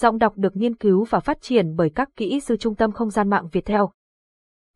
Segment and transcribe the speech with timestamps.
[0.00, 3.10] Giọng đọc được nghiên cứu và phát triển bởi các kỹ sư Trung tâm Không
[3.10, 3.90] gian mạng Việt Theo.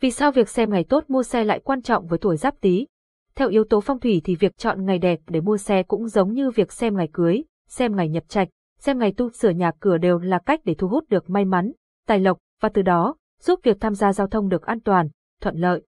[0.00, 2.86] Vì sao việc xem ngày tốt mua xe lại quan trọng với tuổi giáp tý?
[3.34, 6.32] Theo yếu tố phong thủy thì việc chọn ngày đẹp để mua xe cũng giống
[6.32, 9.98] như việc xem ngày cưới, xem ngày nhập trạch, xem ngày tu sửa nhà cửa
[9.98, 11.72] đều là cách để thu hút được may mắn,
[12.06, 15.08] tài lộc và từ đó giúp việc tham gia giao thông được an toàn,
[15.40, 15.82] thuận lợi.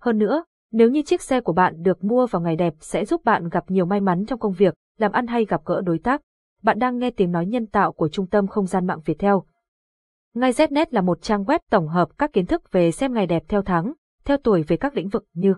[0.00, 3.24] Hơn nữa, nếu như chiếc xe của bạn được mua vào ngày đẹp sẽ giúp
[3.24, 6.20] bạn gặp nhiều may mắn trong công việc, làm ăn hay gặp gỡ đối tác.
[6.62, 9.44] Bạn đang nghe tiếng nói nhân tạo của Trung tâm Không gian mạng Việt Theo.
[10.34, 13.42] Ngay Znet là một trang web tổng hợp các kiến thức về xem ngày đẹp
[13.48, 13.92] theo tháng,
[14.24, 15.54] theo tuổi về các lĩnh vực như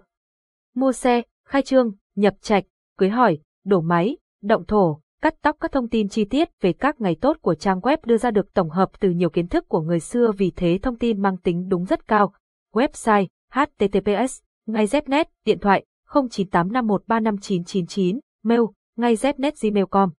[0.75, 2.65] mua xe, khai trương, nhập trạch,
[2.99, 7.01] cưới hỏi, đổ máy, động thổ, cắt tóc các thông tin chi tiết về các
[7.01, 9.81] ngày tốt của trang web đưa ra được tổng hợp từ nhiều kiến thức của
[9.81, 12.33] người xưa vì thế thông tin mang tính đúng rất cao.
[12.75, 18.61] Website https ngay Znet điện thoại 0985135999 mail
[18.97, 20.11] ngay znet gmail.com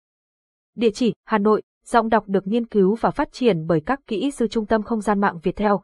[0.76, 4.32] Địa chỉ Hà Nội, giọng đọc được nghiên cứu và phát triển bởi các kỹ
[4.32, 5.82] sư Trung tâm Không gian mạng Việt Theo.